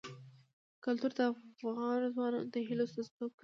کلتور 0.83 1.11
د 1.17 1.19
افغان 1.31 1.99
ځوانانو 2.13 2.49
د 2.53 2.55
هیلو 2.67 2.83
استازیتوب 2.87 3.31
کوي. 3.33 3.39